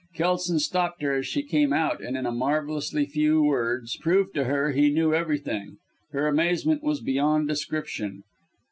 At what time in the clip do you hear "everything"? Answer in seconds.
5.13-5.77